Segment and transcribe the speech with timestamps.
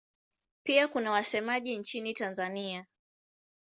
[0.63, 2.85] Pia kuna wasemaji nchini Tanzania.